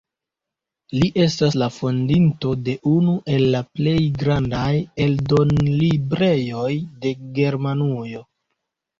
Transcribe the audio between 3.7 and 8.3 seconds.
plej grandaj eldonlibrejoj de Germanujo.